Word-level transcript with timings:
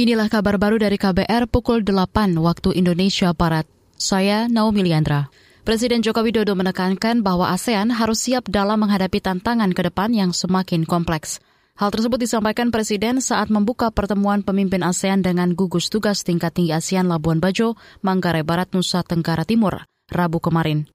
Inilah 0.00 0.32
kabar 0.32 0.56
baru 0.56 0.80
dari 0.80 0.96
KBR 0.96 1.44
pukul 1.44 1.84
8 1.84 2.32
waktu 2.40 2.72
Indonesia 2.72 3.36
Barat. 3.36 3.68
Saya 4.00 4.48
Naomi 4.48 4.80
Liandra. 4.80 5.28
Presiden 5.60 6.00
Joko 6.00 6.24
Widodo 6.24 6.56
menekankan 6.56 7.20
bahwa 7.20 7.52
ASEAN 7.52 7.92
harus 7.92 8.24
siap 8.24 8.48
dalam 8.48 8.80
menghadapi 8.80 9.20
tantangan 9.20 9.76
ke 9.76 9.92
depan 9.92 10.16
yang 10.16 10.32
semakin 10.32 10.88
kompleks. 10.88 11.44
Hal 11.76 11.92
tersebut 11.92 12.16
disampaikan 12.16 12.72
Presiden 12.72 13.20
saat 13.20 13.52
membuka 13.52 13.92
pertemuan 13.92 14.40
pemimpin 14.40 14.80
ASEAN 14.80 15.20
dengan 15.20 15.52
gugus 15.52 15.92
tugas 15.92 16.24
tingkat 16.24 16.56
tinggi 16.56 16.72
ASEAN 16.72 17.04
Labuan 17.04 17.36
Bajo, 17.36 17.76
Manggarai 18.00 18.40
Barat, 18.40 18.72
Nusa 18.72 19.04
Tenggara 19.04 19.44
Timur, 19.44 19.84
Rabu 20.08 20.40
kemarin. 20.40 20.88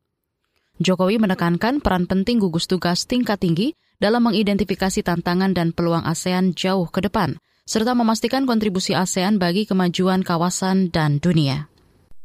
Jokowi 0.81 1.21
menekankan 1.21 1.77
peran 1.77 2.09
penting 2.09 2.41
gugus 2.41 2.65
tugas 2.65 3.05
tingkat 3.05 3.37
tinggi 3.37 3.77
dalam 4.01 4.25
mengidentifikasi 4.25 5.05
tantangan 5.05 5.53
dan 5.53 5.77
peluang 5.77 6.01
ASEAN 6.09 6.57
jauh 6.57 6.89
ke 6.89 7.05
depan– 7.05 7.37
serta 7.65 7.97
memastikan 7.97 8.45
kontribusi 8.45 8.93
ASEAN 8.93 9.41
bagi 9.41 9.65
kemajuan 9.65 10.21
kawasan 10.21 10.93
dan 10.93 11.17
dunia. 11.17 11.65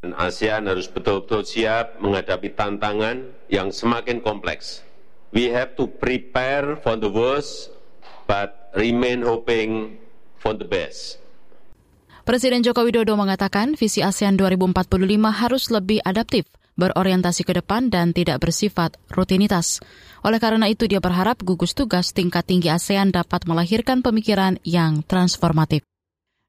ASEAN 0.04 0.68
harus 0.68 0.84
betul-betul 0.84 1.48
siap 1.48 1.96
menghadapi 1.96 2.52
tantangan 2.52 3.24
yang 3.48 3.72
semakin 3.72 4.20
kompleks. 4.20 4.84
We 5.32 5.48
have 5.48 5.80
to 5.80 5.88
prepare 5.88 6.76
for 6.84 7.00
the 7.00 7.08
worst, 7.08 7.72
but 8.28 8.68
remain 8.76 9.24
hoping 9.24 9.96
for 10.36 10.52
the 10.52 10.68
best. 10.68 11.16
Presiden 12.28 12.60
Joko 12.60 12.84
Widodo 12.84 13.16
mengatakan 13.16 13.80
visi 13.80 14.04
ASEAN 14.04 14.36
2045 14.36 14.76
harus 15.40 15.72
lebih 15.72 16.04
adaptif 16.04 16.44
berorientasi 16.78 17.42
ke 17.46 17.56
depan 17.56 17.88
dan 17.88 18.12
tidak 18.12 18.42
bersifat 18.42 18.98
rutinitas. 19.10 19.80
Oleh 20.22 20.38
karena 20.38 20.68
itu, 20.68 20.84
dia 20.90 21.00
berharap 21.02 21.40
gugus 21.40 21.72
tugas 21.72 22.12
tingkat 22.12 22.46
tinggi 22.46 22.68
ASEAN 22.70 23.10
dapat 23.10 23.48
melahirkan 23.48 24.04
pemikiran 24.04 24.60
yang 24.62 25.02
transformatif. 25.06 25.82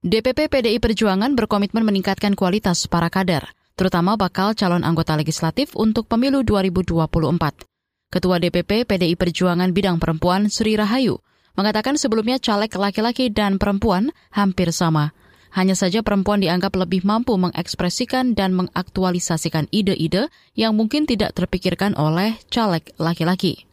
DPP 0.01 0.49
PDI 0.49 0.81
Perjuangan 0.81 1.37
berkomitmen 1.37 1.85
meningkatkan 1.85 2.33
kualitas 2.33 2.89
para 2.89 3.13
kader, 3.13 3.45
terutama 3.77 4.17
bakal 4.17 4.57
calon 4.57 4.81
anggota 4.81 5.13
legislatif 5.13 5.77
untuk 5.77 6.09
pemilu 6.09 6.41
2024. 6.41 7.69
Ketua 8.11 8.41
DPP 8.41 8.89
PDI 8.89 9.15
Perjuangan 9.15 9.69
Bidang 9.71 10.01
Perempuan 10.01 10.49
Sri 10.51 10.75
Rahayu 10.75 11.21
mengatakan 11.55 11.95
sebelumnya 11.95 12.41
caleg 12.41 12.71
laki-laki 12.73 13.29
dan 13.31 13.55
perempuan 13.55 14.11
hampir 14.33 14.73
sama. 14.75 15.15
Hanya 15.51 15.75
saja 15.75 15.99
perempuan 15.99 16.39
dianggap 16.39 16.71
lebih 16.79 17.03
mampu 17.03 17.35
mengekspresikan 17.35 18.33
dan 18.33 18.55
mengaktualisasikan 18.55 19.67
ide-ide 19.71 20.31
yang 20.55 20.75
mungkin 20.79 21.03
tidak 21.03 21.35
terpikirkan 21.35 21.91
oleh 21.99 22.39
caleg 22.47 22.87
laki-laki. 22.95 23.67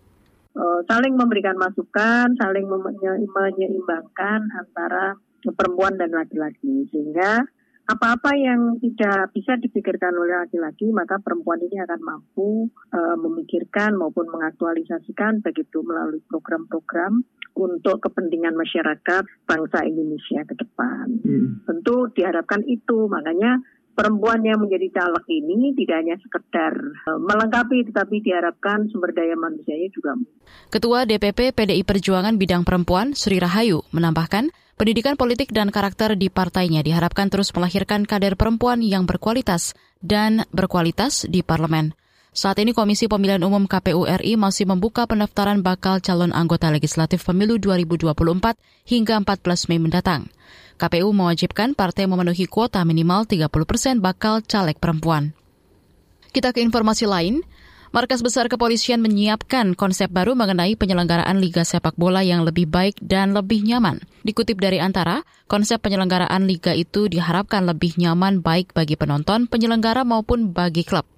Uh, 0.59 0.83
saling 0.91 1.15
memberikan 1.15 1.55
masukan, 1.55 2.35
saling 2.35 2.67
menyeimbangkan 2.67 4.41
antara 4.59 5.15
perempuan 5.55 5.95
dan 5.95 6.11
laki-laki 6.11 6.91
sehingga 6.91 7.47
apa-apa 7.89 8.37
yang 8.37 8.77
tidak 8.85 9.33
bisa 9.33 9.57
dipikirkan 9.57 10.13
oleh 10.13 10.45
laki-laki 10.45 10.93
maka 10.93 11.17
perempuan 11.25 11.57
ini 11.65 11.81
akan 11.81 12.01
mampu 12.05 12.69
uh, 12.93 13.17
memikirkan 13.17 13.97
maupun 13.97 14.29
mengaktualisasikan 14.29 15.41
begitu 15.41 15.81
melalui 15.81 16.21
program-program 16.29 17.25
untuk 17.59 17.99
kepentingan 18.05 18.55
masyarakat 18.55 19.25
bangsa 19.49 19.79
Indonesia 19.83 20.47
ke 20.47 20.55
depan. 20.55 21.07
Hmm. 21.27 21.49
Tentu 21.67 22.07
diharapkan 22.15 22.63
itu, 22.71 23.11
makanya 23.11 23.59
perempuan 23.99 24.39
yang 24.47 24.63
menjadi 24.63 24.95
caleg 24.95 25.27
ini 25.27 25.75
tidak 25.75 25.97
hanya 25.99 26.17
sekedar 26.23 26.73
e, 26.79 27.11
melengkapi 27.19 27.91
tetapi 27.91 28.23
diharapkan 28.23 28.87
sumber 28.95 29.11
daya 29.11 29.35
manusianya 29.35 29.91
juga. 29.91 30.15
Ketua 30.71 31.03
DPP 31.03 31.51
PDI 31.51 31.83
Perjuangan 31.83 32.39
Bidang 32.39 32.63
Perempuan 32.63 33.19
Sri 33.19 33.43
Rahayu 33.43 33.83
menambahkan, 33.91 34.55
pendidikan 34.79 35.19
politik 35.19 35.51
dan 35.51 35.75
karakter 35.75 36.15
di 36.15 36.31
partainya 36.31 36.87
diharapkan 36.87 37.27
terus 37.27 37.51
melahirkan 37.51 38.07
kader 38.07 38.39
perempuan 38.39 38.79
yang 38.87 39.03
berkualitas 39.11 39.75
dan 39.99 40.47
berkualitas 40.55 41.27
di 41.27 41.43
parlemen. 41.43 41.99
Saat 42.39 42.63
ini 42.63 42.71
Komisi 42.71 43.11
Pemilihan 43.11 43.43
Umum 43.43 43.67
KPU 43.67 44.07
RI 44.07 44.39
masih 44.39 44.63
membuka 44.63 45.11
pendaftaran 45.11 45.59
bakal 45.59 45.99
calon 45.99 46.31
anggota 46.31 46.71
legislatif 46.71 47.27
pemilu 47.27 47.59
2024 47.59 48.15
hingga 48.87 49.19
14 49.27 49.67
Mei 49.67 49.83
mendatang. 49.83 50.31
KPU 50.79 51.11
mewajibkan 51.11 51.75
partai 51.75 52.07
memenuhi 52.07 52.47
kuota 52.47 52.87
minimal 52.87 53.27
30 53.27 53.51
persen 53.67 53.99
bakal 53.99 54.39
caleg 54.47 54.79
perempuan. 54.79 55.35
Kita 56.31 56.55
ke 56.55 56.63
informasi 56.63 57.11
lain. 57.11 57.43
Markas 57.91 58.23
Besar 58.23 58.47
Kepolisian 58.47 59.03
menyiapkan 59.03 59.75
konsep 59.75 60.07
baru 60.07 60.39
mengenai 60.39 60.79
penyelenggaraan 60.79 61.43
Liga 61.43 61.67
Sepak 61.67 61.99
Bola 61.99 62.23
yang 62.23 62.47
lebih 62.47 62.71
baik 62.71 63.03
dan 63.03 63.35
lebih 63.35 63.67
nyaman. 63.67 63.99
Dikutip 64.23 64.63
dari 64.63 64.79
Antara, 64.79 65.27
konsep 65.51 65.83
penyelenggaraan 65.83 66.47
Liga 66.47 66.71
itu 66.71 67.11
diharapkan 67.11 67.67
lebih 67.67 67.99
nyaman 67.99 68.47
baik 68.47 68.79
bagi 68.79 68.95
penonton, 68.95 69.51
penyelenggara 69.51 70.07
maupun 70.07 70.55
bagi 70.55 70.87
klub. 70.87 71.18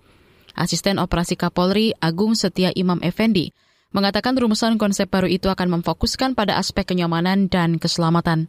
Asisten 0.54 0.98
Operasi 0.98 1.34
Kapolri 1.34 1.94
Agung 1.98 2.38
Setia 2.38 2.70
Imam 2.74 2.98
Effendi, 3.00 3.54
mengatakan 3.90 4.38
rumusan 4.38 4.78
konsep 4.78 5.10
baru 5.10 5.26
itu 5.26 5.50
akan 5.50 5.80
memfokuskan 5.80 6.38
pada 6.38 6.58
aspek 6.58 6.86
kenyamanan 6.86 7.50
dan 7.50 7.78
keselamatan. 7.82 8.46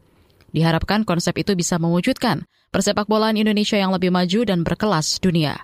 Diharapkan 0.51 1.07
konsep 1.07 1.37
itu 1.41 1.57
bisa 1.57 1.79
mewujudkan 1.81 2.45
persepak 2.69 3.07
bolaan 3.07 3.39
Indonesia 3.39 3.79
yang 3.79 3.91
lebih 3.91 4.11
maju 4.13 4.45
dan 4.45 4.61
berkelas 4.61 5.19
dunia. 5.23 5.63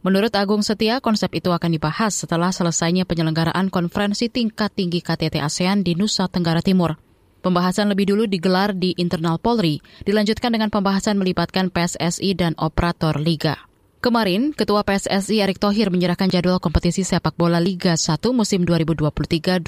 Menurut 0.00 0.32
Agung 0.32 0.64
Setia, 0.64 1.04
konsep 1.04 1.28
itu 1.36 1.52
akan 1.52 1.76
dibahas 1.76 2.16
setelah 2.16 2.48
selesainya 2.48 3.04
penyelenggaraan 3.04 3.68
konferensi 3.68 4.32
tingkat 4.32 4.72
tinggi 4.72 5.04
KTT 5.04 5.44
ASEAN 5.44 5.84
di 5.84 5.92
Nusa 5.92 6.24
Tenggara 6.24 6.64
Timur. 6.64 6.96
Pembahasan 7.44 7.92
lebih 7.92 8.08
dulu 8.08 8.24
digelar 8.24 8.72
di 8.72 8.96
internal 8.96 9.36
Polri, 9.36 9.84
dilanjutkan 10.08 10.56
dengan 10.56 10.72
pembahasan 10.72 11.20
melibatkan 11.20 11.68
PSSI 11.68 12.32
dan 12.32 12.52
operator 12.56 13.16
liga. 13.20 13.69
Kemarin, 14.00 14.56
Ketua 14.56 14.80
PSSI 14.80 15.44
Erick 15.44 15.60
Thohir 15.60 15.92
menyerahkan 15.92 16.32
jadwal 16.32 16.56
kompetisi 16.56 17.04
sepak 17.04 17.36
bola 17.36 17.60
Liga 17.60 18.00
1 18.00 18.16
musim 18.32 18.64
2023-2024 18.64 19.60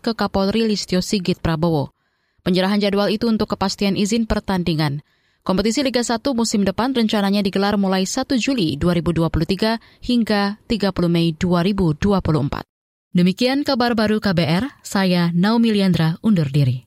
ke 0.00 0.16
Kapolri 0.16 0.64
Listio 0.64 1.04
Sigit 1.04 1.36
Prabowo. 1.44 1.92
Penyerahan 2.40 2.80
jadwal 2.80 3.12
itu 3.12 3.28
untuk 3.28 3.52
kepastian 3.52 3.92
izin 3.92 4.24
pertandingan. 4.24 5.04
Kompetisi 5.44 5.84
Liga 5.84 6.00
1 6.00 6.24
musim 6.32 6.64
depan 6.64 6.96
rencananya 6.96 7.44
digelar 7.44 7.76
mulai 7.76 8.08
1 8.08 8.40
Juli 8.40 8.80
2023 8.80 9.84
hingga 10.00 10.56
30 10.64 10.96
Mei 11.12 11.36
2024. 11.36 12.64
Demikian 13.12 13.68
kabar 13.68 13.92
baru 13.92 14.16
KBR, 14.16 14.80
saya 14.80 15.28
Naomi 15.36 15.76
Liandra 15.76 16.16
undur 16.24 16.48
diri. 16.48 16.80